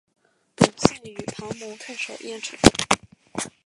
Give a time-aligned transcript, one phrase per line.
[0.55, 2.59] 董宪与庞萌退守郯城。